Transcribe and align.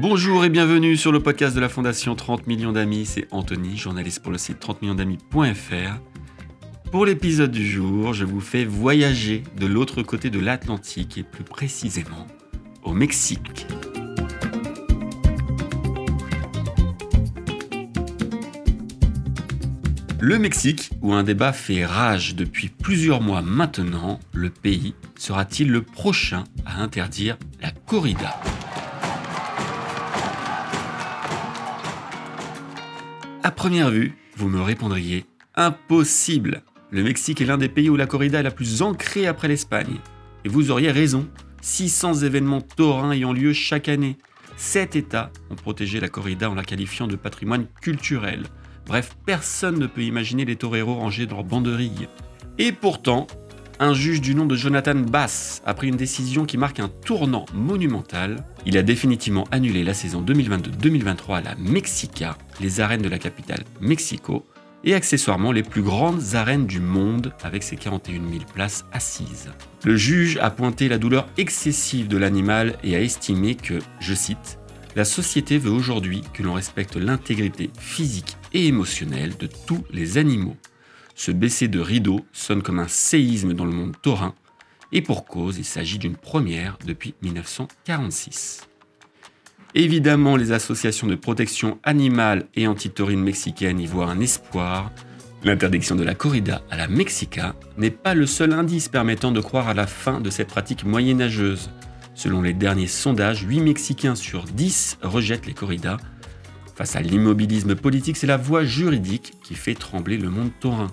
Bonjour 0.00 0.44
et 0.44 0.48
bienvenue 0.48 0.96
sur 0.96 1.10
le 1.10 1.18
podcast 1.18 1.56
de 1.56 1.60
la 1.60 1.68
Fondation 1.68 2.14
30 2.14 2.46
millions 2.46 2.70
d'amis. 2.70 3.04
C'est 3.04 3.26
Anthony, 3.32 3.76
journaliste 3.76 4.22
pour 4.22 4.30
le 4.30 4.38
site 4.38 4.60
30 4.60 4.80
millions 4.80 4.94
d'amis.fr. 4.94 5.98
Pour 6.92 7.04
l'épisode 7.04 7.50
du 7.50 7.68
jour, 7.68 8.14
je 8.14 8.24
vous 8.24 8.40
fais 8.40 8.64
voyager 8.64 9.42
de 9.56 9.66
l'autre 9.66 10.04
côté 10.04 10.30
de 10.30 10.38
l'Atlantique 10.38 11.18
et 11.18 11.24
plus 11.24 11.42
précisément 11.42 12.28
au 12.84 12.92
Mexique. 12.92 13.66
Le 20.20 20.38
Mexique, 20.38 20.90
où 21.02 21.12
un 21.12 21.24
débat 21.24 21.52
fait 21.52 21.84
rage 21.84 22.36
depuis 22.36 22.68
plusieurs 22.68 23.20
mois 23.20 23.42
maintenant, 23.42 24.20
le 24.32 24.50
pays 24.50 24.94
sera-t-il 25.16 25.72
le 25.72 25.82
prochain 25.82 26.44
à 26.64 26.80
interdire 26.80 27.36
la 27.60 27.72
corrida? 27.72 28.40
À 33.48 33.50
première 33.50 33.88
vue, 33.88 34.12
vous 34.36 34.50
me 34.50 34.60
répondriez 34.60 35.24
impossible. 35.54 36.64
Le 36.90 37.02
Mexique 37.02 37.40
est 37.40 37.46
l'un 37.46 37.56
des 37.56 37.70
pays 37.70 37.88
où 37.88 37.96
la 37.96 38.06
corrida 38.06 38.40
est 38.40 38.42
la 38.42 38.50
plus 38.50 38.82
ancrée 38.82 39.26
après 39.26 39.48
l'Espagne. 39.48 40.00
Et 40.44 40.50
vous 40.50 40.70
auriez 40.70 40.90
raison. 40.90 41.26
600 41.62 42.24
événements 42.24 42.60
taurins 42.60 43.12
ayant 43.12 43.32
lieu 43.32 43.54
chaque 43.54 43.88
année. 43.88 44.18
Sept 44.58 44.96
États 44.96 45.32
ont 45.48 45.54
protégé 45.54 45.98
la 45.98 46.10
corrida 46.10 46.50
en 46.50 46.54
la 46.56 46.62
qualifiant 46.62 47.06
de 47.06 47.16
patrimoine 47.16 47.68
culturel. 47.80 48.44
Bref, 48.84 49.16
personne 49.24 49.78
ne 49.78 49.86
peut 49.86 50.02
imaginer 50.02 50.44
les 50.44 50.56
toreros 50.56 50.96
rangés 50.96 51.24
dans 51.24 51.42
banderille. 51.42 52.06
Et 52.58 52.72
pourtant, 52.72 53.28
un 53.80 53.94
juge 53.94 54.20
du 54.20 54.34
nom 54.34 54.46
de 54.46 54.56
Jonathan 54.56 54.96
Bass 54.96 55.62
a 55.64 55.74
pris 55.74 55.88
une 55.88 55.96
décision 55.96 56.44
qui 56.44 56.58
marque 56.58 56.80
un 56.80 56.88
tournant 56.88 57.46
monumental. 57.54 58.44
Il 58.66 58.76
a 58.76 58.82
définitivement 58.82 59.44
annulé 59.52 59.84
la 59.84 59.94
saison 59.94 60.22
2022-2023 60.22 61.36
à 61.36 61.40
la 61.40 61.54
Mexica, 61.56 62.36
les 62.60 62.80
arènes 62.80 63.02
de 63.02 63.08
la 63.08 63.18
capitale 63.18 63.64
Mexico, 63.80 64.44
et 64.84 64.94
accessoirement 64.94 65.52
les 65.52 65.62
plus 65.62 65.82
grandes 65.82 66.34
arènes 66.34 66.66
du 66.66 66.80
monde 66.80 67.32
avec 67.42 67.62
ses 67.62 67.76
41 67.76 68.14
000 68.14 68.44
places 68.52 68.84
assises. 68.92 69.50
Le 69.84 69.96
juge 69.96 70.38
a 70.40 70.50
pointé 70.50 70.88
la 70.88 70.98
douleur 70.98 71.28
excessive 71.36 72.08
de 72.08 72.16
l'animal 72.16 72.76
et 72.82 72.96
a 72.96 73.00
estimé 73.00 73.54
que, 73.54 73.78
je 74.00 74.14
cite, 74.14 74.58
la 74.96 75.04
société 75.04 75.58
veut 75.58 75.70
aujourd'hui 75.70 76.22
que 76.32 76.42
l'on 76.42 76.54
respecte 76.54 76.96
l'intégrité 76.96 77.70
physique 77.78 78.36
et 78.52 78.66
émotionnelle 78.66 79.36
de 79.36 79.48
tous 79.66 79.84
les 79.92 80.18
animaux. 80.18 80.56
Ce 81.18 81.32
baisser 81.32 81.66
de 81.66 81.80
rideau 81.80 82.24
sonne 82.32 82.62
comme 82.62 82.78
un 82.78 82.86
séisme 82.86 83.52
dans 83.52 83.64
le 83.64 83.72
monde 83.72 83.96
taurin, 84.00 84.36
et 84.92 85.02
pour 85.02 85.24
cause, 85.24 85.58
il 85.58 85.64
s'agit 85.64 85.98
d'une 85.98 86.14
première 86.14 86.78
depuis 86.86 87.16
1946. 87.22 88.68
Évidemment, 89.74 90.36
les 90.36 90.52
associations 90.52 91.08
de 91.08 91.16
protection 91.16 91.80
animale 91.82 92.46
et 92.54 92.68
anti-taurine 92.68 93.20
mexicaines 93.20 93.80
y 93.80 93.86
voient 93.86 94.06
un 94.06 94.20
espoir. 94.20 94.92
L'interdiction 95.42 95.96
de 95.96 96.04
la 96.04 96.14
corrida 96.14 96.62
à 96.70 96.76
la 96.76 96.86
Mexica 96.86 97.56
n'est 97.76 97.90
pas 97.90 98.14
le 98.14 98.26
seul 98.26 98.52
indice 98.52 98.88
permettant 98.88 99.32
de 99.32 99.40
croire 99.40 99.66
à 99.66 99.74
la 99.74 99.88
fin 99.88 100.20
de 100.20 100.30
cette 100.30 100.48
pratique 100.48 100.84
moyenâgeuse. 100.84 101.68
Selon 102.14 102.42
les 102.42 102.54
derniers 102.54 102.86
sondages, 102.86 103.42
8 103.42 103.60
Mexicains 103.62 104.14
sur 104.14 104.44
10 104.44 104.98
rejettent 105.02 105.46
les 105.46 105.54
corridas. 105.54 105.96
Face 106.76 106.94
à 106.94 107.00
l'immobilisme 107.00 107.74
politique, 107.74 108.16
c'est 108.16 108.28
la 108.28 108.36
voie 108.36 108.62
juridique 108.62 109.32
qui 109.42 109.56
fait 109.56 109.74
trembler 109.74 110.16
le 110.16 110.30
monde 110.30 110.52
taurin. 110.60 110.92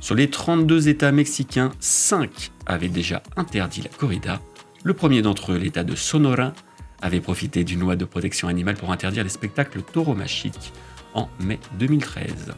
Sur 0.00 0.14
les 0.14 0.30
32 0.30 0.88
États 0.88 1.12
mexicains, 1.12 1.72
5 1.78 2.52
avaient 2.64 2.88
déjà 2.88 3.22
interdit 3.36 3.82
la 3.82 3.90
corrida. 3.90 4.40
Le 4.82 4.94
premier 4.94 5.20
d'entre 5.20 5.52
eux, 5.52 5.58
l'État 5.58 5.84
de 5.84 5.94
Sonora, 5.94 6.54
avait 7.02 7.20
profité 7.20 7.64
d'une 7.64 7.80
loi 7.80 7.96
de 7.96 8.06
protection 8.06 8.48
animale 8.48 8.76
pour 8.76 8.92
interdire 8.92 9.24
les 9.24 9.30
spectacles 9.30 9.82
tauromachiques 9.82 10.72
en 11.14 11.28
mai 11.38 11.58
2013. 11.78 12.54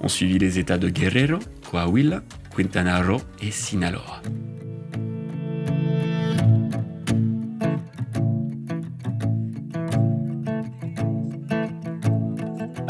On 0.00 0.08
suivit 0.08 0.38
les 0.38 0.58
États 0.58 0.78
de 0.78 0.88
Guerrero, 0.88 1.38
Coahuila, 1.70 2.22
Quintana 2.56 3.02
Roo 3.02 3.20
et 3.42 3.50
Sinaloa. 3.50 4.22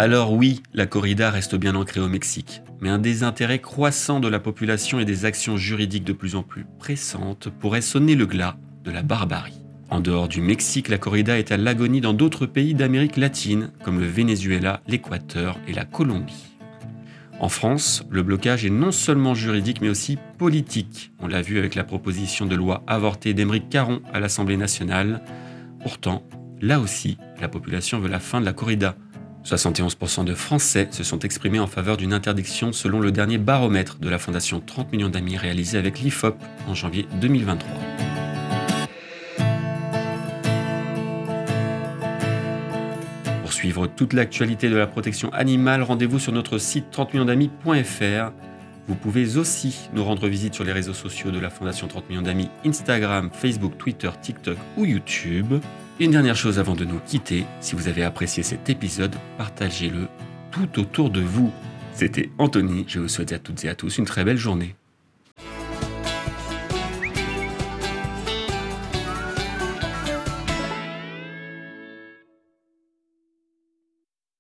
Alors 0.01 0.33
oui, 0.33 0.63
la 0.75 0.87
corrida 0.87 1.29
reste 1.29 1.57
bien 1.57 1.75
ancrée 1.75 1.99
au 1.99 2.07
Mexique, 2.07 2.63
mais 2.81 2.89
un 2.89 3.01
désintérêt 3.01 3.59
croissant 3.59 4.21
de 4.21 4.29
la 4.29 4.39
population 4.39 5.01
et 5.01 5.05
des 5.05 5.25
actions 5.25 5.57
juridiques 5.57 6.05
de 6.05 6.13
plus 6.13 6.37
en 6.37 6.45
plus 6.45 6.65
pressantes 6.79 7.49
pourrait 7.49 7.81
sonner 7.81 8.15
le 8.15 8.25
glas 8.25 8.57
de 8.85 8.93
la 8.93 9.03
barbarie. 9.03 9.61
En 9.91 9.99
dehors 9.99 10.29
du 10.29 10.41
Mexique, 10.41 10.89
la 10.89 10.99
corrida 10.99 11.37
est 11.37 11.51
à 11.51 11.57
l'agonie 11.57 12.01
dans 12.01 12.13
d'autres 12.13 12.47
pays 12.47 12.75
d'Amérique 12.75 13.17
latine, 13.17 13.73
comme 13.83 13.99
le 13.99 14.07
Venezuela, 14.07 14.83
l'Équateur 14.87 15.59
et 15.67 15.73
la 15.73 15.85
Colombie. 15.85 16.47
En 17.41 17.49
France, 17.49 18.05
le 18.09 18.23
blocage 18.23 18.65
est 18.65 18.71
non 18.71 18.93
seulement 18.93 19.35
juridique 19.35 19.81
mais 19.81 19.89
aussi 19.89 20.17
politique. 20.39 21.11
On 21.19 21.27
l'a 21.27 21.43
vu 21.43 21.59
avec 21.59 21.75
la 21.75 21.83
proposition 21.83 22.47
de 22.47 22.55
loi 22.55 22.85
avortée 22.87 23.35
d'Émeric 23.35 23.69
Caron 23.69 24.01
à 24.13 24.21
l'Assemblée 24.21 24.57
nationale. 24.57 25.23
Pourtant, 25.83 26.23
là 26.61 26.79
aussi, 26.79 27.19
la 27.41 27.49
population 27.49 27.99
veut 27.99 28.09
la 28.09 28.21
fin 28.21 28.41
de 28.41 28.45
la 28.45 28.53
corrida, 28.53 28.95
71% 29.49 30.25
de 30.25 30.35
Français 30.35 30.89
se 30.91 31.03
sont 31.03 31.21
exprimés 31.21 31.59
en 31.59 31.67
faveur 31.67 31.97
d'une 31.97 32.13
interdiction 32.13 32.73
selon 32.73 33.01
le 33.01 33.11
dernier 33.11 33.39
baromètre 33.39 33.99
de 33.99 34.09
la 34.11 34.19
Fondation 34.19 34.61
30 34.61 34.93
millions 34.93 35.09
d'amis 35.09 35.39
réalisé 35.39 35.79
avec 35.79 36.01
l'IFOP 36.01 36.37
en 36.67 36.75
janvier 36.75 37.07
2023. 37.21 37.71
Pour 43.41 43.53
suivre 43.55 43.87
toute 43.87 44.13
l'actualité 44.13 44.69
de 44.69 44.77
la 44.77 44.87
protection 44.87 45.33
animale, 45.33 45.83
rendez-vous 45.83 46.19
sur 46.19 46.33
notre 46.33 46.59
site 46.59 46.91
30 46.91 47.15
millions 47.15 47.25
d'amis.fr. 47.25 48.33
Vous 48.87 48.95
pouvez 48.95 49.39
aussi 49.39 49.89
nous 49.95 50.05
rendre 50.05 50.29
visite 50.29 50.55
sur 50.55 50.65
les 50.65 50.73
réseaux 50.73 50.95
sociaux 50.95 51.31
de 51.31 51.39
la 51.39 51.49
Fondation 51.49 51.89
30 51.89 52.11
millions 52.11 52.23
d'amis, 52.23 52.51
Instagram, 52.67 53.31
Facebook, 53.33 53.79
Twitter, 53.79 54.11
TikTok 54.21 54.59
ou 54.77 54.85
YouTube. 54.85 55.55
Une 56.01 56.13
dernière 56.13 56.37
chose 56.37 56.61
avant 56.61 56.77
de 56.77 56.85
nous 56.85 57.01
quitter, 57.01 57.45
si 57.59 57.75
vous 57.75 57.89
avez 57.89 58.05
apprécié 58.05 58.45
cet 58.45 58.71
épisode, 58.71 59.17
partagez-le 59.37 60.07
tout 60.53 60.79
autour 60.79 61.11
de 61.11 61.21
vous. 61.21 61.51
C'était 61.93 62.31
Anthony, 62.39 62.85
je 62.87 63.01
vous 63.01 63.09
souhaite 63.09 63.33
à 63.33 63.41
toutes 63.41 63.65
et 63.65 63.69
à 63.69 63.75
tous 63.75 63.99
une 63.99 64.05
très 64.05 64.25
belle 64.25 64.37
journée. 64.37 64.77